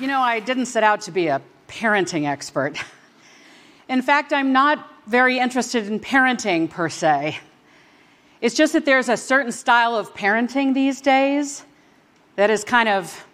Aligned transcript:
You 0.00 0.06
know, 0.06 0.22
I 0.22 0.40
didn't 0.40 0.64
set 0.64 0.82
out 0.82 1.02
to 1.02 1.10
be 1.10 1.26
a 1.26 1.42
parenting 1.68 2.26
expert. 2.26 2.78
In 3.90 4.00
fact, 4.00 4.32
I'm 4.32 4.50
not 4.50 4.88
very 5.06 5.38
interested 5.38 5.88
in 5.88 6.00
parenting 6.00 6.70
per 6.70 6.88
se. 6.88 7.38
It's 8.40 8.54
just 8.54 8.72
that 8.72 8.86
there's 8.86 9.10
a 9.10 9.16
certain 9.18 9.52
style 9.52 9.94
of 9.94 10.14
parenting 10.14 10.72
these 10.72 11.02
days 11.02 11.66
that 12.36 12.48
is 12.48 12.64
kind 12.64 12.88
of 12.88 13.26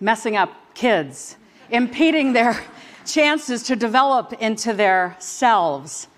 messing 0.00 0.36
up 0.38 0.54
kids, 0.72 1.36
impeding 1.68 2.32
their 2.32 2.64
chances 3.04 3.62
to 3.64 3.76
develop 3.76 4.32
into 4.40 4.72
their 4.72 5.16
selves. 5.18 6.08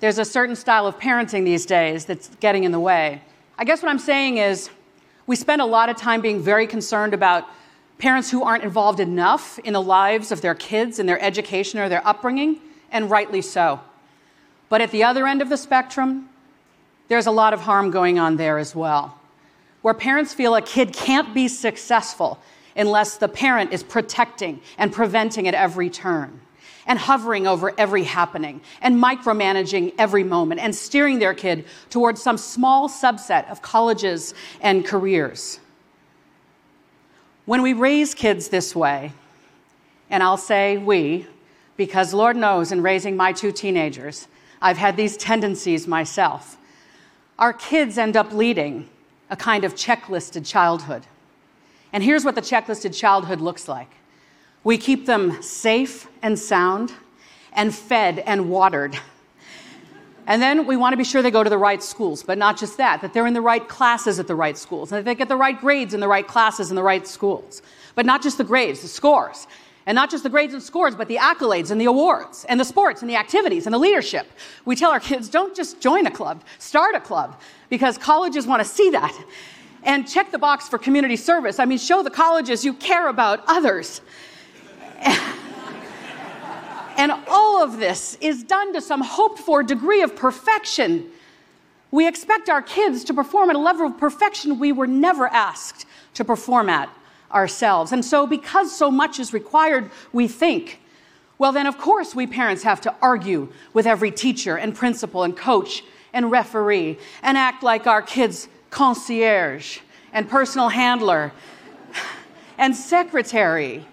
There's 0.00 0.16
a 0.16 0.24
certain 0.24 0.56
style 0.56 0.86
of 0.86 0.98
parenting 0.98 1.44
these 1.44 1.66
days 1.66 2.06
that's 2.06 2.30
getting 2.36 2.64
in 2.64 2.72
the 2.72 2.80
way. 2.80 3.20
I 3.58 3.64
guess 3.64 3.82
what 3.82 3.90
I'm 3.90 3.98
saying 3.98 4.38
is 4.38 4.70
we 5.26 5.36
spend 5.36 5.60
a 5.60 5.66
lot 5.66 5.90
of 5.90 5.96
time 5.98 6.22
being 6.22 6.40
very 6.40 6.66
concerned 6.66 7.12
about 7.12 7.46
parents 7.98 8.30
who 8.30 8.42
aren't 8.42 8.64
involved 8.64 9.00
enough 9.00 9.58
in 9.60 9.72
the 9.72 9.82
lives 9.82 10.30
of 10.30 10.40
their 10.40 10.54
kids 10.54 10.98
and 10.98 11.08
their 11.08 11.20
education 11.20 11.78
or 11.80 11.88
their 11.88 12.06
upbringing, 12.06 12.60
and 12.90 13.10
rightly 13.10 13.42
so. 13.42 13.80
But 14.68 14.80
at 14.80 14.90
the 14.90 15.04
other 15.04 15.26
end 15.26 15.42
of 15.42 15.48
the 15.48 15.56
spectrum, 15.56 16.28
there's 17.08 17.26
a 17.26 17.30
lot 17.30 17.54
of 17.54 17.60
harm 17.60 17.90
going 17.90 18.18
on 18.18 18.36
there 18.36 18.58
as 18.58 18.74
well, 18.74 19.18
where 19.82 19.94
parents 19.94 20.34
feel 20.34 20.54
a 20.54 20.62
kid 20.62 20.92
can't 20.92 21.32
be 21.34 21.48
successful 21.48 22.38
unless 22.76 23.16
the 23.16 23.28
parent 23.28 23.72
is 23.72 23.82
protecting 23.82 24.60
and 24.76 24.92
preventing 24.92 25.48
at 25.48 25.54
every 25.54 25.88
turn 25.88 26.40
and 26.86 26.98
hovering 26.98 27.46
over 27.46 27.72
every 27.78 28.04
happening 28.04 28.60
and 28.80 29.02
micromanaging 29.02 29.92
every 29.98 30.22
moment 30.22 30.60
and 30.60 30.74
steering 30.74 31.18
their 31.18 31.34
kid 31.34 31.64
towards 31.90 32.22
some 32.22 32.38
small 32.38 32.88
subset 32.88 33.50
of 33.50 33.62
colleges 33.62 34.34
and 34.60 34.84
careers. 34.84 35.58
When 37.46 37.62
we 37.62 37.74
raise 37.74 38.12
kids 38.12 38.48
this 38.48 38.74
way, 38.74 39.12
and 40.10 40.20
I'll 40.20 40.36
say 40.36 40.78
we, 40.78 41.28
because 41.76 42.12
Lord 42.12 42.36
knows 42.36 42.72
in 42.72 42.82
raising 42.82 43.16
my 43.16 43.32
two 43.32 43.52
teenagers, 43.52 44.26
I've 44.60 44.78
had 44.78 44.96
these 44.96 45.16
tendencies 45.16 45.86
myself. 45.86 46.56
Our 47.38 47.52
kids 47.52 47.98
end 47.98 48.16
up 48.16 48.32
leading 48.32 48.88
a 49.30 49.36
kind 49.36 49.62
of 49.62 49.76
checklisted 49.76 50.44
childhood. 50.44 51.04
And 51.92 52.02
here's 52.02 52.24
what 52.24 52.34
the 52.34 52.40
checklisted 52.40 52.92
childhood 52.98 53.40
looks 53.40 53.68
like 53.68 53.90
we 54.64 54.76
keep 54.76 55.06
them 55.06 55.40
safe 55.40 56.08
and 56.22 56.36
sound, 56.36 56.92
and 57.52 57.72
fed 57.72 58.18
and 58.18 58.50
watered 58.50 58.98
and 60.26 60.42
then 60.42 60.66
we 60.66 60.76
want 60.76 60.92
to 60.92 60.96
be 60.96 61.04
sure 61.04 61.22
they 61.22 61.30
go 61.30 61.44
to 61.44 61.50
the 61.50 61.58
right 61.58 61.82
schools, 61.82 62.22
but 62.22 62.36
not 62.36 62.58
just 62.58 62.76
that, 62.78 63.00
that 63.00 63.12
they're 63.12 63.26
in 63.26 63.34
the 63.34 63.40
right 63.40 63.66
classes 63.68 64.18
at 64.18 64.26
the 64.26 64.34
right 64.34 64.58
schools, 64.58 64.90
and 64.90 64.98
that 64.98 65.04
they 65.04 65.14
get 65.14 65.28
the 65.28 65.36
right 65.36 65.58
grades 65.58 65.94
in 65.94 66.00
the 66.00 66.08
right 66.08 66.26
classes 66.26 66.70
in 66.70 66.76
the 66.76 66.82
right 66.82 67.06
schools. 67.06 67.62
But 67.94 68.06
not 68.06 68.22
just 68.22 68.36
the 68.36 68.44
grades, 68.44 68.82
the 68.82 68.88
scores. 68.88 69.46
And 69.88 69.94
not 69.94 70.10
just 70.10 70.24
the 70.24 70.28
grades 70.30 70.52
and 70.52 70.60
scores, 70.60 70.96
but 70.96 71.06
the 71.06 71.16
accolades 71.16 71.70
and 71.70 71.80
the 71.80 71.84
awards 71.84 72.44
and 72.48 72.58
the 72.58 72.64
sports 72.64 73.02
and 73.02 73.10
the 73.10 73.14
activities 73.14 73.66
and 73.66 73.72
the 73.72 73.78
leadership. 73.78 74.26
We 74.64 74.74
tell 74.74 74.90
our 74.90 74.98
kids, 74.98 75.28
don't 75.28 75.54
just 75.54 75.80
join 75.80 76.06
a 76.06 76.10
club, 76.10 76.42
start 76.58 76.96
a 76.96 77.00
club, 77.00 77.40
because 77.68 77.96
colleges 77.96 78.48
want 78.48 78.60
to 78.60 78.68
see 78.68 78.90
that. 78.90 79.16
And 79.84 80.08
check 80.08 80.32
the 80.32 80.38
box 80.38 80.68
for 80.68 80.78
community 80.78 81.14
service. 81.14 81.60
I 81.60 81.66
mean, 81.66 81.78
show 81.78 82.02
the 82.02 82.10
colleges 82.10 82.64
you 82.64 82.74
care 82.74 83.06
about 83.06 83.44
others. 83.46 84.00
And 86.96 87.12
all 87.28 87.62
of 87.62 87.78
this 87.78 88.16
is 88.20 88.42
done 88.42 88.72
to 88.72 88.80
some 88.80 89.02
hoped 89.02 89.38
for 89.38 89.62
degree 89.62 90.02
of 90.02 90.16
perfection. 90.16 91.06
We 91.90 92.08
expect 92.08 92.48
our 92.48 92.62
kids 92.62 93.04
to 93.04 93.14
perform 93.14 93.50
at 93.50 93.56
a 93.56 93.60
level 93.60 93.86
of 93.86 93.98
perfection 93.98 94.58
we 94.58 94.72
were 94.72 94.86
never 94.86 95.26
asked 95.28 95.86
to 96.14 96.24
perform 96.24 96.68
at 96.68 96.88
ourselves. 97.32 97.92
And 97.92 98.04
so, 98.04 98.26
because 98.26 98.74
so 98.74 98.90
much 98.90 99.20
is 99.20 99.32
required, 99.32 99.90
we 100.12 100.26
think, 100.26 100.80
well, 101.38 101.52
then, 101.52 101.66
of 101.66 101.76
course, 101.76 102.14
we 102.14 102.26
parents 102.26 102.62
have 102.62 102.80
to 102.82 102.94
argue 103.02 103.52
with 103.74 103.86
every 103.86 104.10
teacher 104.10 104.56
and 104.56 104.74
principal 104.74 105.22
and 105.22 105.36
coach 105.36 105.84
and 106.12 106.30
referee 106.30 106.98
and 107.22 107.36
act 107.36 107.62
like 107.62 107.86
our 107.86 108.00
kids' 108.00 108.48
concierge 108.70 109.80
and 110.12 110.28
personal 110.28 110.70
handler 110.70 111.32
and 112.56 112.74
secretary 112.74 113.84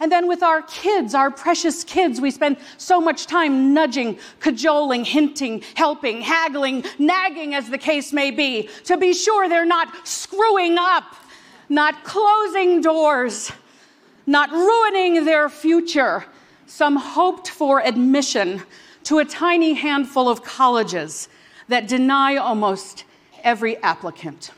and 0.00 0.12
then 0.12 0.28
with 0.28 0.42
our 0.42 0.62
kids, 0.62 1.14
our 1.14 1.30
precious 1.30 1.82
kids, 1.82 2.20
we 2.20 2.30
spend 2.30 2.56
so 2.76 3.00
much 3.00 3.26
time 3.26 3.74
nudging, 3.74 4.18
cajoling, 4.38 5.04
hinting, 5.04 5.62
helping, 5.74 6.20
haggling, 6.20 6.84
nagging, 6.98 7.54
as 7.54 7.68
the 7.68 7.78
case 7.78 8.12
may 8.12 8.30
be, 8.30 8.68
to 8.84 8.96
be 8.96 9.12
sure 9.12 9.48
they're 9.48 9.64
not 9.64 10.06
screwing 10.06 10.76
up, 10.78 11.16
not 11.68 12.04
closing 12.04 12.80
doors, 12.80 13.50
not 14.26 14.52
ruining 14.52 15.24
their 15.24 15.48
future, 15.48 16.24
some 16.66 16.94
hoped 16.94 17.48
for 17.48 17.80
admission 17.80 18.62
to 19.02 19.18
a 19.18 19.24
tiny 19.24 19.74
handful 19.74 20.28
of 20.28 20.44
colleges 20.44 21.28
that 21.66 21.88
deny 21.88 22.36
almost 22.36 23.04
every 23.42 23.76
applicant. 23.78 24.52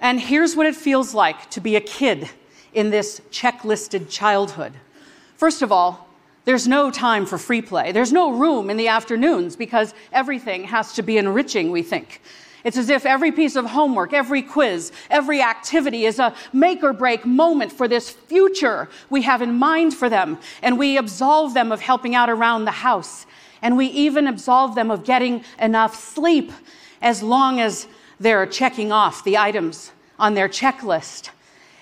And 0.00 0.18
here's 0.18 0.56
what 0.56 0.66
it 0.66 0.74
feels 0.74 1.14
like 1.14 1.50
to 1.50 1.60
be 1.60 1.76
a 1.76 1.80
kid 1.80 2.30
in 2.78 2.90
this 2.90 3.20
checklisted 3.32 4.08
childhood. 4.08 4.72
First 5.36 5.62
of 5.62 5.72
all, 5.72 6.06
there's 6.44 6.68
no 6.68 6.92
time 6.92 7.26
for 7.26 7.36
free 7.36 7.60
play. 7.60 7.90
There's 7.90 8.12
no 8.12 8.30
room 8.30 8.70
in 8.70 8.76
the 8.76 8.86
afternoons 8.86 9.56
because 9.56 9.94
everything 10.12 10.62
has 10.64 10.92
to 10.94 11.02
be 11.02 11.18
enriching, 11.18 11.72
we 11.72 11.82
think. 11.82 12.22
It's 12.62 12.76
as 12.76 12.88
if 12.88 13.04
every 13.04 13.32
piece 13.32 13.56
of 13.56 13.66
homework, 13.66 14.12
every 14.12 14.42
quiz, 14.42 14.92
every 15.10 15.42
activity 15.42 16.06
is 16.06 16.20
a 16.20 16.32
make 16.52 16.84
or 16.84 16.92
break 16.92 17.26
moment 17.26 17.72
for 17.72 17.88
this 17.88 18.10
future 18.10 18.88
we 19.10 19.22
have 19.22 19.42
in 19.42 19.54
mind 19.54 19.94
for 19.94 20.08
them. 20.08 20.38
And 20.62 20.78
we 20.78 20.98
absolve 20.98 21.54
them 21.54 21.72
of 21.72 21.80
helping 21.80 22.14
out 22.14 22.30
around 22.30 22.64
the 22.64 22.70
house. 22.70 23.26
And 23.60 23.76
we 23.76 23.86
even 23.86 24.28
absolve 24.28 24.76
them 24.76 24.92
of 24.92 25.04
getting 25.04 25.42
enough 25.58 25.96
sleep 25.96 26.52
as 27.02 27.24
long 27.24 27.60
as 27.60 27.88
they're 28.20 28.46
checking 28.46 28.92
off 28.92 29.24
the 29.24 29.36
items 29.36 29.90
on 30.16 30.34
their 30.34 30.48
checklist. 30.48 31.30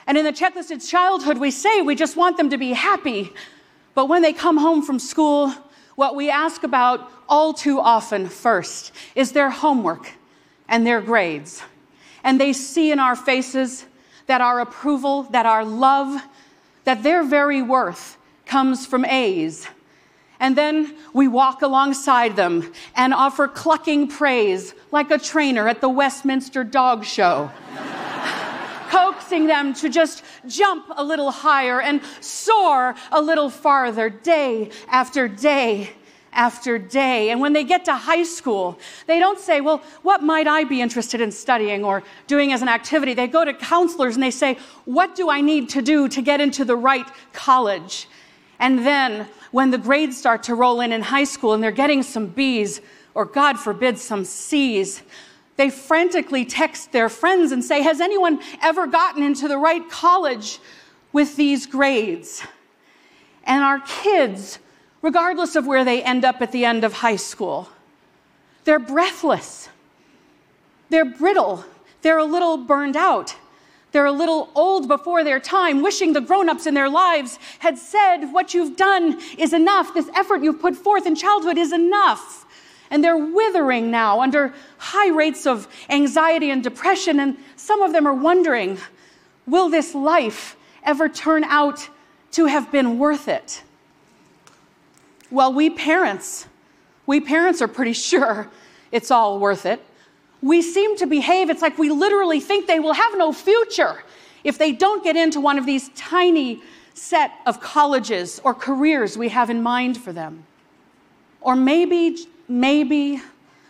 And 0.07 0.17
in 0.17 0.25
the 0.25 0.33
checklisted 0.33 0.89
childhood, 0.89 1.39
we 1.39 1.51
say 1.51 1.83
we 1.83 1.95
just 1.95 2.17
want 2.17 2.37
them 2.37 2.51
to 2.51 2.59
be 2.59 2.73
happy. 2.73 3.33
But 3.95 4.09
when 4.09 4.23
they 4.23 4.33
come 4.33 4.57
home 4.57 4.83
from 4.83 4.99
school, 4.99 5.53
what 5.97 6.15
we 6.15 6.31
ask 6.31 6.63
about 6.63 7.11
all 7.29 7.53
too 7.53 7.81
often 7.81 8.29
first 8.29 8.93
is 9.15 9.33
their 9.33 9.51
homework 9.51 10.13
and 10.69 10.87
their 10.87 11.01
grades. 11.01 11.63
And 12.23 12.41
they 12.41 12.53
see 12.53 12.93
in 12.93 13.01
our 13.01 13.17
faces 13.17 13.87
that 14.27 14.41
our 14.41 14.61
approval, 14.61 15.25
that 15.25 15.47
our 15.47 15.65
love, 15.65 16.23
that 16.85 17.03
their 17.03 17.25
very 17.25 17.63
worth 17.63 18.17
comes 18.45 18.87
from 18.87 19.05
A's. 19.05 19.67
And 20.39 20.57
then 20.57 20.95
we 21.13 21.29
walk 21.29 21.63
alongside 21.63 22.37
them 22.37 22.73
and 22.95 23.15
offer 23.15 23.49
clucking 23.49 24.09
praise 24.09 24.75
like 24.93 25.11
a 25.11 25.19
trainer 25.19 25.67
at 25.67 25.81
the 25.81 25.89
Westminster 25.89 26.63
Dog 26.63 27.05
Show 27.05 27.51
coaxing 28.89 29.47
them 29.47 29.75
to 29.75 29.89
just 29.89 30.25
jump 30.47 30.87
a 30.97 31.05
little 31.05 31.31
higher 31.31 31.81
and 31.81 32.01
soar 32.21 32.95
a 33.13 33.21
little 33.21 33.51
farther 33.51 34.11
day 34.11 34.71
after 34.89 35.29
day 35.29 35.91
after 36.37 36.79
day. 36.79 37.31
And 37.31 37.41
when 37.41 37.53
they 37.55 37.65
get 37.65 37.87
to 37.87 37.95
high 37.95 38.23
school, 38.23 38.79
they 39.07 39.19
don't 39.19 39.41
say, 39.41 39.61
Well, 39.61 39.83
what 40.03 40.23
might 40.23 40.47
I 40.47 40.65
be 40.65 40.81
interested 40.81 41.21
in 41.21 41.33
studying 41.33 41.83
or 41.83 42.03
doing 42.27 42.53
as 42.53 42.63
an 42.63 42.69
activity? 42.69 43.15
They 43.15 43.27
go 43.27 43.45
to 43.45 43.55
counselors 43.55 44.15
and 44.15 44.23
they 44.23 44.31
say, 44.31 44.59
What 44.85 45.17
do 45.17 45.31
I 45.31 45.41
need 45.41 45.71
to 45.71 45.83
do 45.83 46.09
to 46.09 46.23
get 46.23 46.41
into 46.41 46.65
the 46.65 46.77
right 46.77 47.07
college? 47.33 48.09
And 48.59 48.87
then 48.87 49.29
when 49.51 49.71
the 49.71 49.79
grades 49.79 50.17
start 50.17 50.43
to 50.45 50.55
roll 50.55 50.81
in 50.81 50.93
in 50.93 51.03
high 51.03 51.25
school 51.25 51.53
and 51.55 51.63
they're 51.63 51.71
getting 51.71 52.03
some 52.03 52.27
B's, 52.27 52.81
or 53.15 53.25
God 53.25 53.59
forbid, 53.59 53.99
some 53.99 54.25
C's, 54.25 55.03
they 55.57 55.71
frantically 55.71 56.45
text 56.45 56.93
their 56.93 57.09
friends 57.09 57.53
and 57.53 57.65
say, 57.65 57.83
Has 57.83 58.01
anyone 58.01 58.41
ever 58.63 58.87
gotten 58.87 59.23
into 59.23 59.49
the 59.49 59.59
right 59.59 59.89
college 59.91 60.59
with 61.13 61.37
these 61.37 61.67
grades? 61.67 62.43
And 63.45 63.63
our 63.65 63.81
kids, 63.81 64.59
regardless 65.03 65.57
of 65.57 65.67
where 65.67 65.85
they 65.85 66.03
end 66.03 66.25
up 66.25 66.43
at 66.43 66.53
the 66.53 66.65
end 66.65 66.85
of 66.85 66.93
high 66.93 67.17
school, 67.17 67.69
they're 68.65 68.79
breathless, 68.79 69.69
they're 70.91 71.05
brittle, 71.05 71.65
they're 72.03 72.19
a 72.19 72.25
little 72.25 72.57
burned 72.59 72.97
out. 72.97 73.35
They're 73.93 74.05
a 74.05 74.13
little 74.13 74.51
old 74.55 74.89
before 74.89 75.25
their 75.25 75.41
time, 75.41 75.81
wishing 75.81 76.13
the 76.13 76.21
grown 76.21 76.51
ups 76.51 76.67
in 76.67 76.75
their 76.75 76.91
lives 76.91 77.39
had 77.61 77.79
said, 77.79 78.27
What 78.27 78.53
you've 78.53 78.77
done 78.77 79.19
is 79.39 79.55
enough. 79.55 79.95
This 79.95 80.11
effort 80.15 80.43
you've 80.43 80.61
put 80.61 80.77
forth 80.77 81.07
in 81.07 81.15
childhood 81.15 81.57
is 81.57 81.73
enough 81.73 82.45
and 82.91 83.03
they're 83.03 83.17
withering 83.17 83.91
now 83.91 84.21
under 84.21 84.55
high 84.79 85.09
rates 85.09 85.47
of 85.47 85.69
anxiety 85.91 86.51
and 86.51 86.63
depression. 86.63 87.21
And 87.21 87.37
some 87.57 87.83
of 87.83 87.93
them 87.93 88.07
are 88.07 88.15
wondering 88.15 88.79
will 89.47 89.69
this 89.69 89.95
life 89.95 90.57
ever 90.83 91.09
turn 91.09 91.45
out 91.45 91.89
to 92.33 92.47
have 92.47 92.71
been 92.73 92.99
worth 92.99 93.29
it? 93.29 93.63
Well, 95.31 95.53
we 95.53 95.71
parents, 95.71 96.47
we 97.07 97.21
parents 97.21 97.63
are 97.63 97.69
pretty 97.69 97.93
sure 98.11 98.49
it's 98.93 99.11
all 99.11 99.39
worth 99.39 99.67
it. 99.67 99.85
We 100.43 100.63
seem 100.63 100.97
to 100.99 101.07
behave, 101.07 101.51
it's 101.51 101.63
like 101.63 101.79
we 101.79 101.91
literally 101.91 102.41
think 102.41 102.67
they 102.67 102.79
will 102.79 102.93
have 102.93 103.17
no 103.17 103.33
future 103.33 104.03
if 104.45 104.59
they 104.59 104.71
don't 104.71 105.03
get 105.03 105.17
into 105.17 105.41
one 105.41 105.59
of 105.59 105.67
these 105.67 105.89
tiny 105.97 106.63
set 106.95 107.33
of 107.47 107.61
colleges 107.61 108.41
or 108.45 108.55
careers 108.55 109.19
we 109.19 109.29
have 109.29 109.51
in 109.51 109.63
mind 109.63 109.99
for 109.99 110.13
them. 110.13 110.45
Or 111.41 111.57
maybe, 111.57 112.27
maybe 112.49 113.21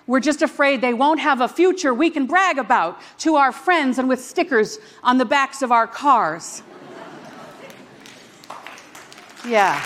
we're 0.07 0.21
just 0.21 0.43
afraid 0.43 0.81
they 0.81 0.95
won't 0.95 1.21
have 1.21 1.41
a 1.41 1.49
future 1.49 1.93
we 1.93 2.11
can 2.11 2.27
brag 2.27 2.59
about 2.59 3.01
to 3.19 3.37
our 3.37 3.51
friends 3.51 3.99
and 3.99 4.09
with 4.09 4.21
stickers 4.21 4.79
on 5.03 5.19
the 5.19 5.25
backs 5.25 5.63
of 5.63 5.73
our 5.73 5.87
cars. 5.87 6.63
Yeah. 9.47 9.81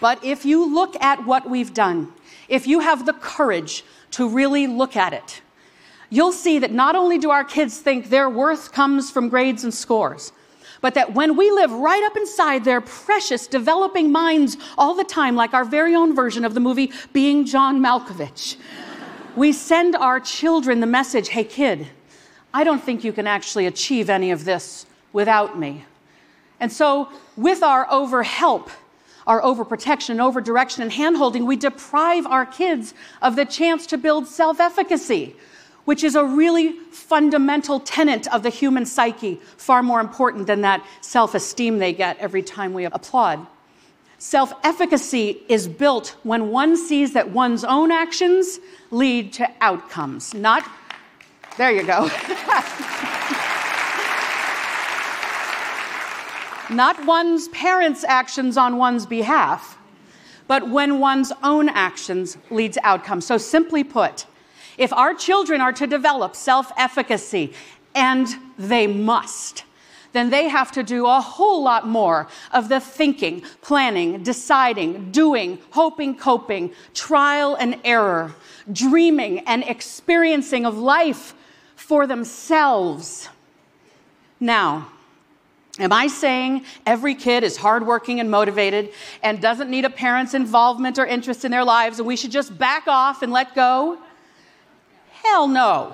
But 0.00 0.22
if 0.22 0.44
you 0.44 0.72
look 0.72 0.94
at 1.02 1.24
what 1.26 1.48
we've 1.48 1.72
done, 1.72 2.12
if 2.48 2.66
you 2.66 2.80
have 2.80 3.06
the 3.06 3.14
courage 3.14 3.84
to 4.12 4.28
really 4.28 4.66
look 4.66 4.96
at 4.96 5.12
it, 5.12 5.40
you'll 6.10 6.32
see 6.32 6.58
that 6.58 6.70
not 6.70 6.94
only 6.94 7.18
do 7.18 7.30
our 7.30 7.44
kids 7.44 7.78
think 7.78 8.08
their 8.08 8.28
worth 8.28 8.72
comes 8.72 9.10
from 9.10 9.28
grades 9.28 9.64
and 9.64 9.72
scores, 9.72 10.32
but 10.80 10.94
that 10.94 11.14
when 11.14 11.36
we 11.36 11.50
live 11.50 11.72
right 11.72 12.02
up 12.04 12.16
inside 12.16 12.64
their 12.64 12.80
precious 12.80 13.46
developing 13.46 14.12
minds 14.12 14.56
all 14.76 14.94
the 14.94 15.04
time, 15.04 15.36
like 15.36 15.54
our 15.54 15.64
very 15.64 15.94
own 15.94 16.14
version 16.14 16.44
of 16.44 16.54
the 16.54 16.60
movie 16.60 16.92
Being 17.12 17.44
John 17.44 17.80
Malkovich, 17.80 18.56
we 19.34 19.52
send 19.52 19.94
our 19.96 20.20
children 20.20 20.80
the 20.80 20.86
message 20.86 21.28
hey, 21.28 21.44
kid, 21.44 21.86
I 22.54 22.64
don't 22.64 22.82
think 22.82 23.04
you 23.04 23.12
can 23.12 23.26
actually 23.26 23.66
achieve 23.66 24.08
any 24.08 24.30
of 24.30 24.44
this 24.44 24.86
without 25.12 25.58
me. 25.58 25.84
And 26.58 26.72
so, 26.72 27.10
with 27.36 27.62
our 27.62 27.86
overhelp, 27.88 28.70
our 29.26 29.42
overprotection, 29.42 30.16
overdirection, 30.16 30.80
and 30.80 30.90
handholding, 30.90 31.44
we 31.46 31.56
deprive 31.56 32.26
our 32.26 32.46
kids 32.46 32.94
of 33.20 33.36
the 33.36 33.44
chance 33.44 33.86
to 33.88 33.98
build 33.98 34.26
self 34.26 34.60
efficacy, 34.60 35.36
which 35.86 36.04
is 36.04 36.14
a 36.14 36.24
really 36.24 36.72
fundamental 36.90 37.80
tenet 37.80 38.26
of 38.32 38.42
the 38.42 38.50
human 38.50 38.84
psyche, 38.84 39.40
far 39.56 39.82
more 39.82 40.00
important 40.00 40.46
than 40.46 40.60
that 40.60 40.84
self 41.00 41.34
esteem 41.34 41.78
they 41.78 41.92
get 41.92 42.18
every 42.18 42.42
time 42.42 42.74
we 42.74 42.84
applaud. 42.84 43.46
Self 44.18 44.52
efficacy 44.62 45.38
is 45.48 45.66
built 45.66 46.16
when 46.22 46.50
one 46.50 46.76
sees 46.76 47.14
that 47.14 47.30
one's 47.30 47.64
own 47.64 47.90
actions 47.90 48.58
lead 48.90 49.32
to 49.34 49.48
outcomes, 49.60 50.34
not 50.34 50.64
there 51.56 51.72
you 51.72 51.84
go. 51.84 52.10
Not 56.68 57.06
one's 57.06 57.46
parents' 57.48 58.02
actions 58.02 58.56
on 58.56 58.76
one's 58.76 59.06
behalf, 59.06 59.78
but 60.48 60.68
when 60.68 60.98
one's 60.98 61.32
own 61.44 61.68
actions 61.68 62.36
lead 62.50 62.72
to 62.72 62.84
outcomes. 62.84 63.24
So, 63.24 63.38
simply 63.38 63.84
put, 63.84 64.26
if 64.78 64.92
our 64.92 65.14
children 65.14 65.60
are 65.60 65.72
to 65.72 65.86
develop 65.86 66.36
self 66.36 66.72
efficacy, 66.76 67.52
and 67.94 68.28
they 68.58 68.86
must, 68.86 69.64
then 70.12 70.30
they 70.30 70.48
have 70.48 70.70
to 70.72 70.82
do 70.82 71.06
a 71.06 71.20
whole 71.20 71.62
lot 71.62 71.88
more 71.88 72.28
of 72.52 72.68
the 72.68 72.78
thinking, 72.78 73.42
planning, 73.62 74.22
deciding, 74.22 75.10
doing, 75.10 75.58
hoping, 75.70 76.14
coping, 76.14 76.72
trial 76.94 77.56
and 77.56 77.80
error, 77.84 78.34
dreaming 78.72 79.40
and 79.40 79.64
experiencing 79.64 80.66
of 80.66 80.76
life 80.76 81.34
for 81.74 82.06
themselves. 82.06 83.28
Now, 84.38 84.92
Am 85.78 85.92
I 85.92 86.06
saying 86.06 86.64
every 86.86 87.14
kid 87.14 87.44
is 87.44 87.58
hardworking 87.58 88.18
and 88.18 88.30
motivated 88.30 88.94
and 89.22 89.42
doesn't 89.42 89.68
need 89.68 89.84
a 89.84 89.90
parent's 89.90 90.32
involvement 90.32 90.98
or 90.98 91.04
interest 91.04 91.44
in 91.44 91.50
their 91.50 91.64
lives 91.64 91.98
and 91.98 92.08
we 92.08 92.16
should 92.16 92.30
just 92.30 92.56
back 92.56 92.88
off 92.88 93.20
and 93.20 93.30
let 93.30 93.54
go? 93.54 93.98
Hell 95.36 95.48
no. 95.48 95.90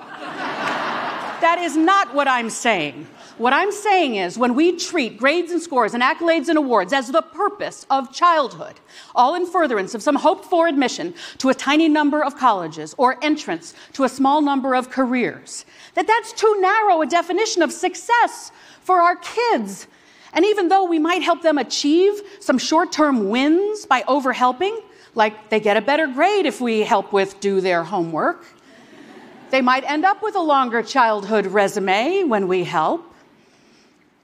that 1.41 1.57
is 1.59 1.75
not 1.75 2.15
what 2.15 2.29
I'm 2.29 2.49
saying. 2.49 3.05
What 3.37 3.51
I'm 3.51 3.73
saying 3.73 4.15
is 4.15 4.37
when 4.37 4.55
we 4.55 4.77
treat 4.77 5.17
grades 5.17 5.51
and 5.51 5.61
scores 5.61 5.93
and 5.93 6.01
accolades 6.01 6.47
and 6.47 6.57
awards 6.57 6.93
as 6.93 7.11
the 7.11 7.21
purpose 7.21 7.85
of 7.89 8.13
childhood, 8.13 8.79
all 9.13 9.35
in 9.35 9.45
furtherance 9.45 9.93
of 9.95 10.01
some 10.01 10.15
hoped 10.15 10.45
for 10.45 10.69
admission 10.69 11.13
to 11.39 11.49
a 11.49 11.53
tiny 11.53 11.89
number 11.89 12.23
of 12.23 12.37
colleges 12.37 12.95
or 12.97 13.17
entrance 13.21 13.73
to 13.91 14.05
a 14.05 14.07
small 14.07 14.41
number 14.41 14.75
of 14.75 14.89
careers, 14.89 15.65
that 15.95 16.07
that's 16.07 16.31
too 16.31 16.61
narrow 16.61 17.01
a 17.01 17.05
definition 17.05 17.61
of 17.61 17.73
success 17.73 18.53
for 18.79 19.01
our 19.01 19.17
kids. 19.17 19.87
And 20.31 20.45
even 20.45 20.69
though 20.69 20.85
we 20.85 20.99
might 20.99 21.21
help 21.21 21.41
them 21.41 21.57
achieve 21.57 22.13
some 22.39 22.57
short 22.57 22.93
term 22.93 23.27
wins 23.27 23.85
by 23.85 24.03
overhelping, 24.03 24.79
like 25.15 25.49
they 25.49 25.59
get 25.59 25.75
a 25.75 25.81
better 25.81 26.07
grade 26.07 26.45
if 26.45 26.61
we 26.61 26.79
help 26.79 27.11
with 27.11 27.41
do 27.41 27.59
their 27.59 27.83
homework, 27.83 28.45
they 29.53 29.61
might 29.61 29.83
end 29.83 30.03
up 30.03 30.23
with 30.23 30.35
a 30.35 30.41
longer 30.41 30.81
childhood 30.81 31.45
resume 31.45 32.23
when 32.23 32.47
we 32.47 32.63
help. 32.63 33.05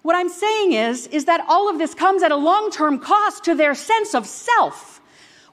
What 0.01 0.15
I'm 0.15 0.27
saying 0.27 0.71
is, 0.73 1.05
is 1.05 1.25
that 1.25 1.45
all 1.47 1.69
of 1.69 1.77
this 1.77 1.93
comes 1.93 2.23
at 2.23 2.31
a 2.31 2.35
long 2.35 2.71
term 2.71 2.97
cost 2.97 3.43
to 3.43 3.53
their 3.53 3.75
sense 3.75 4.15
of 4.15 4.25
self. 4.25 4.99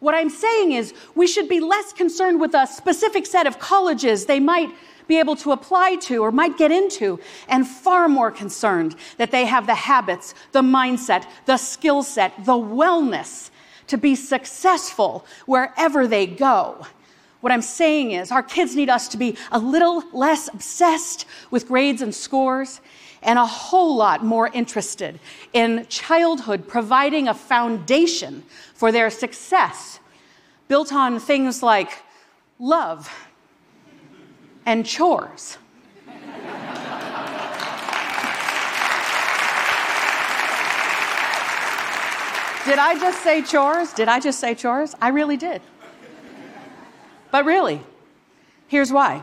What 0.00 0.14
I'm 0.14 0.30
saying 0.30 0.72
is, 0.72 0.94
we 1.14 1.26
should 1.26 1.46
be 1.46 1.60
less 1.60 1.92
concerned 1.92 2.40
with 2.40 2.54
a 2.54 2.66
specific 2.66 3.26
set 3.26 3.46
of 3.46 3.58
colleges 3.58 4.24
they 4.24 4.40
might 4.40 4.70
be 5.08 5.18
able 5.18 5.36
to 5.36 5.52
apply 5.52 5.96
to 5.96 6.22
or 6.24 6.32
might 6.32 6.56
get 6.56 6.72
into, 6.72 7.20
and 7.46 7.68
far 7.68 8.08
more 8.08 8.30
concerned 8.30 8.96
that 9.18 9.30
they 9.30 9.44
have 9.44 9.66
the 9.66 9.74
habits, 9.74 10.34
the 10.52 10.62
mindset, 10.62 11.26
the 11.44 11.58
skill 11.58 12.02
set, 12.02 12.32
the 12.46 12.52
wellness 12.52 13.50
to 13.88 13.98
be 13.98 14.14
successful 14.14 15.26
wherever 15.44 16.06
they 16.06 16.26
go. 16.26 16.86
What 17.46 17.52
I'm 17.52 17.62
saying 17.62 18.10
is, 18.10 18.32
our 18.32 18.42
kids 18.42 18.74
need 18.74 18.90
us 18.90 19.06
to 19.06 19.16
be 19.16 19.36
a 19.52 19.58
little 19.60 20.02
less 20.12 20.48
obsessed 20.52 21.26
with 21.52 21.68
grades 21.68 22.02
and 22.02 22.12
scores 22.12 22.80
and 23.22 23.38
a 23.38 23.46
whole 23.46 23.94
lot 23.94 24.24
more 24.24 24.48
interested 24.48 25.20
in 25.52 25.86
childhood 25.88 26.66
providing 26.66 27.28
a 27.28 27.34
foundation 27.34 28.42
for 28.74 28.90
their 28.90 29.10
success 29.10 30.00
built 30.66 30.92
on 30.92 31.20
things 31.20 31.62
like 31.62 32.02
love 32.58 33.08
and 34.64 34.84
chores. 34.84 35.56
Did 42.66 42.80
I 42.80 42.96
just 42.98 43.22
say 43.22 43.40
chores? 43.42 43.92
Did 43.92 44.08
I 44.08 44.18
just 44.18 44.40
say 44.40 44.56
chores? 44.56 44.96
I 45.00 45.10
really 45.10 45.36
did. 45.36 45.62
But 47.36 47.44
really, 47.44 47.82
here's 48.66 48.90
why 48.90 49.22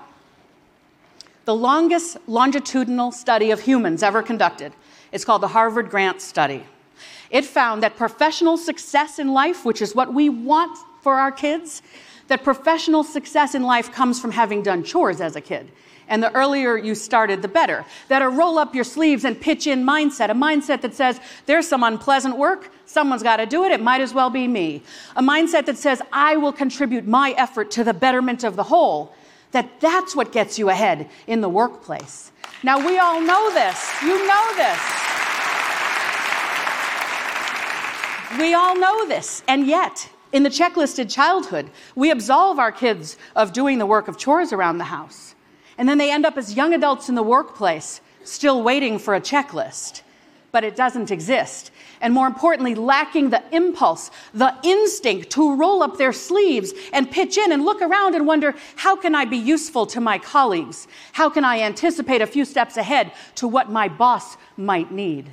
the 1.46 1.56
longest 1.56 2.16
longitudinal 2.28 3.12
study 3.12 3.50
of 3.50 3.62
humans 3.62 4.04
ever 4.04 4.22
conducted. 4.22 4.72
It's 5.12 5.26
called 5.26 5.42
the 5.42 5.48
Harvard 5.48 5.90
Grant 5.90 6.22
Study. 6.22 6.64
It 7.32 7.44
found 7.44 7.82
that 7.82 7.98
professional 7.98 8.56
success 8.56 9.18
in 9.18 9.34
life, 9.34 9.66
which 9.66 9.82
is 9.82 9.96
what 9.96 10.14
we 10.14 10.30
want 10.30 10.78
for 11.02 11.16
our 11.16 11.32
kids, 11.32 11.82
that 12.28 12.44
professional 12.44 13.04
success 13.04 13.56
in 13.56 13.64
life 13.64 13.92
comes 13.92 14.20
from 14.20 14.32
having 14.32 14.64
done 14.64 14.84
chores 14.84 15.22
as 15.22 15.36
a 15.36 15.42
kid. 15.42 15.72
And 16.08 16.22
the 16.22 16.34
earlier 16.34 16.78
you 16.78 16.96
started, 16.96 17.42
the 17.42 17.48
better. 17.48 17.86
That 18.10 18.22
a 18.22 18.30
roll 18.30 18.58
up 18.58 18.76
your 18.76 18.84
sleeves 18.84 19.24
and 19.24 19.40
pitch 19.40 19.68
in 19.68 19.86
mindset, 19.86 20.30
a 20.30 20.34
mindset 20.34 20.82
that 20.82 20.94
says, 20.94 21.20
there's 21.46 21.68
some 21.68 21.84
unpleasant 21.84 22.38
work, 22.38 22.72
someone's 22.86 23.24
got 23.24 23.38
to 23.38 23.46
do 23.46 23.64
it, 23.64 23.72
it 23.72 23.82
might 23.82 24.02
as 24.02 24.14
well 24.14 24.30
be 24.30 24.48
me. 24.48 24.84
A 25.16 25.22
mindset 25.22 25.66
that 25.66 25.78
says, 25.78 26.02
I 26.12 26.36
will 26.36 26.54
contribute 26.54 27.08
my 27.08 27.32
effort 27.38 27.72
to 27.72 27.84
the 27.84 27.94
betterment 27.94 28.44
of 28.44 28.56
the 28.56 28.64
whole 28.64 29.16
that 29.54 29.80
that's 29.80 30.16
what 30.16 30.32
gets 30.32 30.60
you 30.60 30.70
ahead 30.70 31.10
in 31.28 31.40
the 31.42 31.50
workplace. 31.50 32.32
Now, 32.64 32.86
we 32.86 32.98
all 32.98 33.22
know 33.22 33.54
this. 33.54 33.92
You 34.02 34.28
know 34.28 34.56
this. 34.56 34.80
We 38.40 38.54
all 38.54 38.76
know 38.76 39.08
this. 39.08 39.44
And 39.48 39.68
yet, 39.68 40.10
in 40.34 40.44
the 40.44 40.50
checklisted 40.50 41.10
childhood, 41.10 41.70
we 41.96 42.12
absolve 42.12 42.60
our 42.60 42.72
kids 42.72 43.18
of 43.36 43.54
doing 43.54 43.78
the 43.78 43.86
work 43.86 44.08
of 44.10 44.18
chores 44.18 44.52
around 44.52 44.80
the 44.80 44.84
house. 44.84 45.36
And 45.78 45.88
then 45.88 45.98
they 45.98 46.12
end 46.12 46.26
up 46.26 46.38
as 46.38 46.56
young 46.56 46.74
adults 46.74 47.08
in 47.08 47.16
the 47.16 47.24
workplace, 47.24 48.02
still 48.26 48.62
waiting 48.62 49.00
for 49.00 49.16
a 49.16 49.22
checklist. 49.22 50.02
But 50.52 50.64
it 50.64 50.76
doesn't 50.76 51.10
exist 51.10 51.72
and 52.04 52.14
more 52.14 52.28
importantly, 52.28 52.76
lacking 52.76 53.30
the 53.30 53.42
impulse, 53.56 54.12
the 54.34 54.54
instinct 54.62 55.30
to 55.32 55.56
roll 55.56 55.82
up 55.82 55.98
their 55.98 56.12
sleeves 56.12 56.74
and 56.92 57.10
pitch 57.10 57.38
in 57.38 57.54
and 57.54 57.64
look 57.64 57.82
around 57.82 58.14
and 58.14 58.28
wonder, 58.28 58.54
how 58.76 58.98
can 58.98 59.16
I 59.16 59.24
be 59.24 59.38
useful 59.38 59.86
to 59.88 60.02
my 60.02 60.20
colleagues? 60.20 60.90
How 61.14 61.30
can 61.30 61.46
I 61.46 61.62
anticipate 61.62 62.22
a 62.22 62.28
few 62.28 62.44
steps 62.44 62.76
ahead 62.76 63.14
to 63.36 63.48
what 63.48 63.72
my 63.72 63.88
boss 63.88 64.36
might 64.58 64.92
need? 64.92 65.32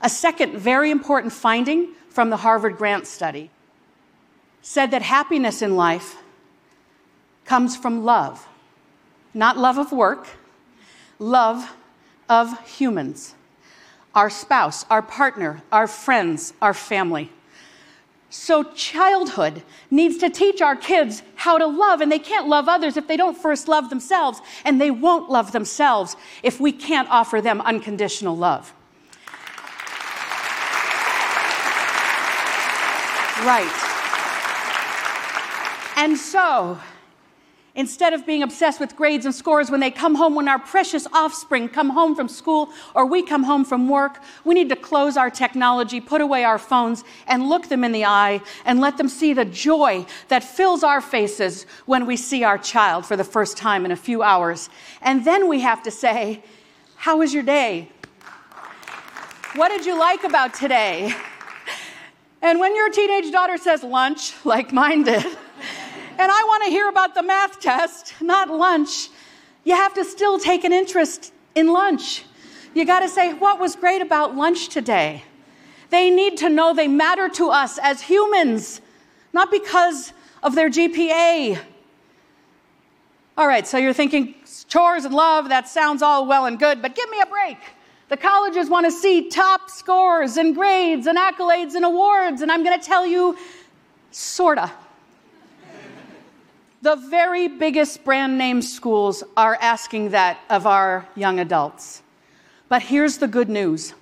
A 0.00 0.08
second 0.08 0.56
very 0.56 0.92
important 0.92 1.32
finding 1.32 1.88
from 2.08 2.30
the 2.30 2.36
Harvard 2.36 2.76
Grant 2.76 3.08
study 3.08 3.50
said 4.62 4.90
that 4.90 5.02
happiness 5.02 5.62
in 5.62 5.76
life 5.76 6.16
comes 7.44 7.76
from 7.76 8.04
love, 8.04 8.46
not 9.32 9.56
love 9.56 9.78
of 9.78 9.92
work, 9.92 10.26
love 11.18 11.74
of 12.28 12.68
humans 12.68 13.34
our 14.14 14.30
spouse, 14.30 14.84
our 14.90 15.00
partner, 15.00 15.62
our 15.70 15.86
friends, 15.86 16.52
our 16.60 16.74
family. 16.74 17.30
So, 18.30 18.64
childhood 18.64 19.62
needs 19.90 20.18
to 20.18 20.28
teach 20.28 20.60
our 20.60 20.74
kids 20.74 21.22
how 21.36 21.56
to 21.56 21.66
love, 21.66 22.00
and 22.00 22.10
they 22.10 22.18
can't 22.18 22.48
love 22.48 22.68
others 22.68 22.96
if 22.96 23.06
they 23.06 23.16
don't 23.16 23.38
first 23.38 23.68
love 23.68 23.90
themselves, 23.90 24.40
and 24.64 24.80
they 24.80 24.90
won't 24.90 25.30
love 25.30 25.52
themselves 25.52 26.16
if 26.42 26.60
we 26.60 26.72
can't 26.72 27.08
offer 27.10 27.40
them 27.40 27.60
unconditional 27.60 28.36
love. 28.36 28.74
Right. 33.46 33.97
And 35.98 36.16
so, 36.16 36.78
instead 37.74 38.12
of 38.12 38.24
being 38.24 38.44
obsessed 38.44 38.78
with 38.78 38.94
grades 38.94 39.26
and 39.26 39.34
scores 39.34 39.68
when 39.68 39.80
they 39.80 39.90
come 39.90 40.14
home, 40.14 40.36
when 40.36 40.46
our 40.46 40.60
precious 40.60 41.08
offspring 41.12 41.68
come 41.68 41.90
home 41.90 42.14
from 42.14 42.28
school 42.28 42.68
or 42.94 43.04
we 43.04 43.20
come 43.20 43.42
home 43.42 43.64
from 43.64 43.88
work, 43.88 44.20
we 44.44 44.54
need 44.54 44.68
to 44.68 44.76
close 44.76 45.16
our 45.16 45.28
technology, 45.28 46.00
put 46.00 46.20
away 46.20 46.44
our 46.44 46.56
phones, 46.56 47.02
and 47.26 47.48
look 47.48 47.68
them 47.68 47.82
in 47.82 47.90
the 47.90 48.04
eye 48.04 48.40
and 48.64 48.80
let 48.80 48.96
them 48.96 49.08
see 49.08 49.32
the 49.32 49.44
joy 49.44 50.06
that 50.28 50.44
fills 50.44 50.84
our 50.84 51.00
faces 51.00 51.66
when 51.86 52.06
we 52.06 52.16
see 52.16 52.44
our 52.44 52.58
child 52.58 53.04
for 53.04 53.16
the 53.16 53.24
first 53.24 53.56
time 53.56 53.84
in 53.84 53.90
a 53.90 53.96
few 53.96 54.22
hours. 54.22 54.70
And 55.02 55.24
then 55.24 55.48
we 55.48 55.62
have 55.62 55.82
to 55.82 55.90
say, 55.90 56.44
How 56.94 57.16
was 57.16 57.34
your 57.34 57.42
day? 57.42 57.90
What 59.56 59.70
did 59.70 59.84
you 59.84 59.98
like 59.98 60.22
about 60.22 60.54
today? 60.54 61.12
And 62.40 62.60
when 62.60 62.76
your 62.76 62.88
teenage 62.88 63.32
daughter 63.32 63.56
says 63.56 63.82
lunch, 63.82 64.32
like 64.44 64.72
mine 64.72 65.02
did, 65.02 65.26
and 66.18 66.32
I 66.32 66.44
want 66.44 66.64
to 66.64 66.70
hear 66.70 66.88
about 66.88 67.14
the 67.14 67.22
math 67.22 67.60
test, 67.60 68.14
not 68.20 68.50
lunch, 68.50 69.08
you 69.64 69.74
have 69.74 69.94
to 69.94 70.04
still 70.04 70.38
take 70.38 70.64
an 70.64 70.72
interest 70.72 71.32
in 71.54 71.72
lunch. 71.72 72.24
You 72.74 72.84
got 72.84 73.00
to 73.00 73.08
say, 73.08 73.34
what 73.34 73.60
was 73.60 73.76
great 73.76 74.02
about 74.02 74.36
lunch 74.36 74.68
today? 74.68 75.22
They 75.90 76.10
need 76.10 76.36
to 76.38 76.48
know 76.48 76.74
they 76.74 76.88
matter 76.88 77.28
to 77.30 77.50
us 77.50 77.78
as 77.78 78.02
humans, 78.02 78.80
not 79.32 79.50
because 79.50 80.12
of 80.42 80.54
their 80.54 80.68
GPA. 80.68 81.60
All 83.36 83.46
right, 83.46 83.66
so 83.66 83.78
you're 83.78 83.92
thinking 83.92 84.34
chores 84.66 85.04
and 85.04 85.14
love, 85.14 85.48
that 85.48 85.68
sounds 85.68 86.02
all 86.02 86.26
well 86.26 86.46
and 86.46 86.58
good, 86.58 86.82
but 86.82 86.96
give 86.96 87.08
me 87.10 87.20
a 87.20 87.26
break. 87.26 87.58
The 88.08 88.16
colleges 88.16 88.68
want 88.68 88.86
to 88.86 88.90
see 88.90 89.28
top 89.28 89.70
scores 89.70 90.36
and 90.36 90.54
grades 90.54 91.06
and 91.06 91.16
accolades 91.16 91.74
and 91.74 91.84
awards, 91.84 92.42
and 92.42 92.50
I'm 92.50 92.64
going 92.64 92.78
to 92.78 92.84
tell 92.84 93.06
you, 93.06 93.36
sorta. 94.10 94.72
The 96.80 96.94
very 96.94 97.48
biggest 97.48 98.04
brand 98.04 98.38
name 98.38 98.62
schools 98.62 99.24
are 99.36 99.58
asking 99.60 100.10
that 100.10 100.38
of 100.48 100.64
our 100.64 101.08
young 101.16 101.40
adults. 101.40 102.02
But 102.68 102.82
here's 102.82 103.18
the 103.18 103.26
good 103.26 103.48
news. 103.48 103.94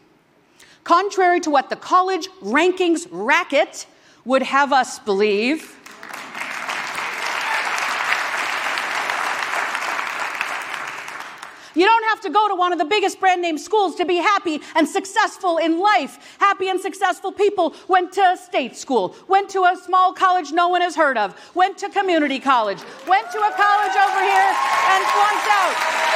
Contrary 0.85 1.41
to 1.41 1.51
what 1.51 1.71
the 1.71 1.77
college 1.77 2.29
rankings 2.43 3.09
racket 3.11 3.87
would 4.27 4.43
have 4.43 4.75
us 4.75 4.99
believe, 4.99 5.75
You 11.77 11.85
don't 11.85 12.05
have 12.05 12.23
to 12.23 12.31
go 12.31 12.49
to 12.49 12.55
one 12.55 12.73
of 12.73 12.79
the 12.79 12.87
biggest 12.87 13.21
brand 13.21 13.43
name 13.43 13.59
schools 13.59 13.97
to 13.97 14.07
be 14.07 14.17
happy 14.17 14.63
and 14.75 14.89
successful 14.89 15.59
in 15.59 15.79
life. 15.79 16.37
Happy 16.41 16.71
and 16.71 16.81
successful 16.81 17.31
people 17.31 17.75
went 17.87 18.13
to 18.13 18.23
a 18.23 18.37
state 18.37 18.75
school, 18.77 19.15
went 19.29 19.51
to 19.51 19.65
a 19.65 19.77
small 19.85 20.15
college 20.15 20.53
no 20.53 20.69
one 20.69 20.81
has 20.81 20.97
heard 20.97 21.19
of, 21.19 21.39
went 21.55 21.77
to 21.79 21.91
community 21.91 22.39
college, 22.41 22.79
went 23.07 23.31
to 23.31 23.39
a 23.39 23.53
college 23.53 23.95
over 23.95 24.23
here 24.23 24.53
and 24.89 25.05
flunked 25.05 25.49
out. 25.51 26.07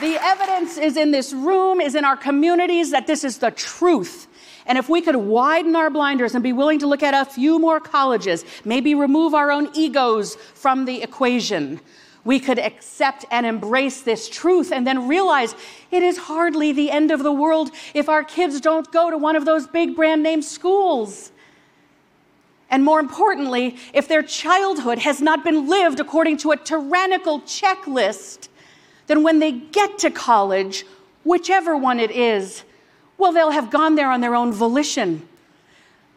The 0.00 0.16
evidence 0.24 0.78
is 0.78 0.96
in 0.96 1.10
this 1.10 1.32
room, 1.32 1.80
is 1.80 1.96
in 1.96 2.04
our 2.04 2.16
communities 2.16 2.92
that 2.92 3.08
this 3.08 3.24
is 3.24 3.38
the 3.38 3.50
truth. 3.50 4.27
And 4.68 4.76
if 4.76 4.88
we 4.90 5.00
could 5.00 5.16
widen 5.16 5.74
our 5.74 5.88
blinders 5.88 6.34
and 6.34 6.44
be 6.44 6.52
willing 6.52 6.78
to 6.80 6.86
look 6.86 7.02
at 7.02 7.14
a 7.14 7.28
few 7.28 7.58
more 7.58 7.80
colleges, 7.80 8.44
maybe 8.66 8.94
remove 8.94 9.32
our 9.34 9.50
own 9.50 9.70
egos 9.74 10.36
from 10.54 10.84
the 10.84 11.02
equation, 11.02 11.80
we 12.24 12.38
could 12.38 12.58
accept 12.58 13.24
and 13.30 13.46
embrace 13.46 14.02
this 14.02 14.28
truth 14.28 14.70
and 14.70 14.86
then 14.86 15.08
realize 15.08 15.54
it 15.90 16.02
is 16.02 16.18
hardly 16.18 16.72
the 16.72 16.90
end 16.90 17.10
of 17.10 17.22
the 17.22 17.32
world 17.32 17.70
if 17.94 18.10
our 18.10 18.22
kids 18.22 18.60
don't 18.60 18.92
go 18.92 19.10
to 19.10 19.16
one 19.16 19.36
of 19.36 19.46
those 19.46 19.66
big 19.66 19.96
brand 19.96 20.22
name 20.22 20.42
schools. 20.42 21.32
And 22.70 22.84
more 22.84 23.00
importantly, 23.00 23.78
if 23.94 24.06
their 24.06 24.22
childhood 24.22 24.98
has 24.98 25.22
not 25.22 25.42
been 25.42 25.70
lived 25.70 26.00
according 26.00 26.36
to 26.38 26.50
a 26.50 26.58
tyrannical 26.58 27.40
checklist, 27.40 28.48
then 29.06 29.22
when 29.22 29.38
they 29.38 29.52
get 29.52 29.98
to 30.00 30.10
college, 30.10 30.84
whichever 31.24 31.74
one 31.74 31.98
it 31.98 32.10
is, 32.10 32.64
well, 33.18 33.32
they'll 33.32 33.50
have 33.50 33.70
gone 33.70 33.96
there 33.96 34.10
on 34.10 34.20
their 34.20 34.34
own 34.34 34.52
volition, 34.52 35.28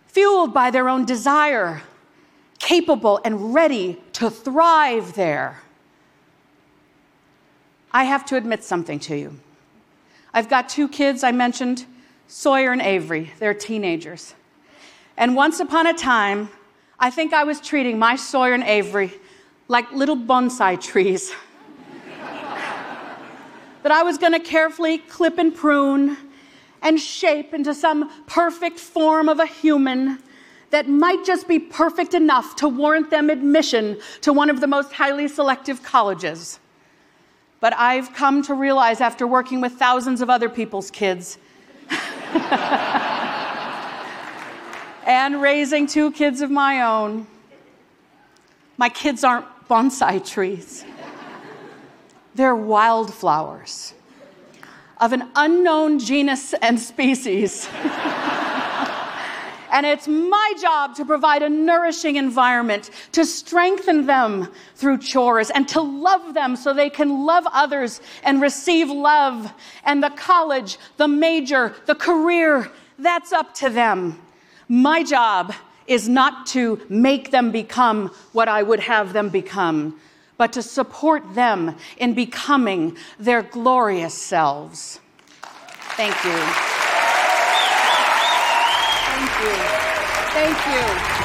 fueled 0.08 0.54
by 0.54 0.70
their 0.70 0.88
own 0.88 1.04
desire, 1.04 1.82
capable 2.60 3.20
and 3.26 3.54
ready 3.54 4.00
to 4.14 4.30
thrive 4.30 5.14
there. 5.14 5.62
I 7.92 8.04
have 8.06 8.24
to 8.28 8.38
admit 8.38 8.64
something 8.64 9.00
to 9.02 9.18
you. 9.18 9.40
I've 10.34 10.48
got 10.48 10.70
two 10.70 10.88
kids 10.88 11.24
I 11.24 11.32
mentioned, 11.32 11.86
Sawyer 12.28 12.72
and 12.72 12.82
Avery. 12.82 13.32
They're 13.40 13.54
teenagers. 13.54 14.36
And 15.18 15.36
once 15.36 15.60
upon 15.60 15.88
a 15.88 15.94
time, 15.94 16.50
I 17.00 17.10
think 17.10 17.34
I 17.34 17.44
was 17.44 17.60
treating 17.60 18.00
my 18.00 18.16
Sawyer 18.16 18.54
and 18.54 18.64
Avery 18.64 19.12
like 19.68 19.92
little 19.92 20.16
bonsai 20.16 20.80
trees. 20.80 21.34
that 23.84 23.92
I 23.92 24.04
was 24.04 24.18
going 24.18 24.34
to 24.34 24.40
carefully 24.40 25.00
clip 25.00 25.38
and 25.38 25.54
prune 25.54 26.16
and 26.82 27.00
shape 27.00 27.54
into 27.54 27.74
some 27.74 28.10
perfect 28.26 28.80
form 28.80 29.30
of 29.30 29.40
a 29.40 29.46
human 29.46 30.20
that 30.72 30.88
might 30.88 31.24
just 31.26 31.48
be 31.48 31.60
perfect 31.60 32.14
enough 32.14 32.56
to 32.56 32.68
warrant 32.68 33.10
them 33.10 33.30
admission 33.30 34.00
to 34.22 34.34
one 34.34 34.50
of 34.50 34.62
the 34.62 34.68
most 34.68 34.92
highly 34.94 35.28
selective 35.28 35.84
colleges. 35.84 36.60
But 37.60 37.74
I've 37.76 38.14
come 38.14 38.42
to 38.44 38.54
realize 38.54 39.02
after 39.02 39.28
working 39.28 39.62
with 39.62 39.74
thousands 39.74 40.22
of 40.22 40.30
other 40.30 40.50
people's 40.50 40.90
kids 40.90 41.38
and 45.06 45.42
raising 45.42 45.86
two 45.88 46.12
kids 46.12 46.42
of 46.42 46.50
my 46.50 46.82
own, 46.84 47.28
my 48.78 48.90
kids 48.90 49.24
aren't 49.24 49.46
bonsai 49.68 50.26
trees, 50.26 50.86
they're 52.34 52.56
wildflowers 52.56 53.94
of 55.02 55.12
an 55.14 55.28
unknown 55.36 55.98
genus 56.00 56.54
and 56.62 56.80
species. 56.80 57.68
and 59.72 59.86
it's 59.86 60.08
my 60.08 60.54
job 60.62 60.96
to 60.96 61.04
provide 61.04 61.42
a 61.42 61.50
nourishing 61.50 62.18
environment, 62.18 62.92
to 63.12 63.26
strengthen 63.26 64.06
them 64.06 64.48
through 64.76 65.00
chores, 65.00 65.50
and 65.50 65.68
to 65.68 65.82
love 65.82 66.36
them 66.36 66.56
so 66.56 66.72
they 66.72 66.90
can 66.90 67.26
love 67.26 67.46
others 67.52 68.00
and 68.24 68.40
receive 68.42 68.90
love. 68.90 69.52
And 69.84 70.04
the 70.04 70.12
college, 70.12 70.78
the 70.98 71.08
major, 71.08 71.74
the 71.88 71.96
career, 71.96 72.72
that's 73.00 73.34
up 73.34 73.56
to 73.56 73.70
them. 73.70 74.22
My 74.70 75.04
job 75.04 75.54
is 75.88 76.08
not 76.08 76.46
to 76.46 76.80
make 76.90 77.32
them 77.32 77.52
become 77.52 78.10
what 78.34 78.48
I 78.48 78.62
would 78.62 78.80
have 78.80 79.14
them 79.14 79.30
become 79.30 80.00
but 80.42 80.54
to 80.54 80.64
support 80.64 81.36
them 81.36 81.76
in 81.98 82.16
becoming 82.16 82.98
their 83.20 83.44
glorious 83.44 84.16
selves. 84.16 85.00
Thank 85.96 86.16
you. 86.26 86.40
Thank 89.06 89.32
you. 89.44 89.54
Thank 90.34 91.18
you. 91.20 91.21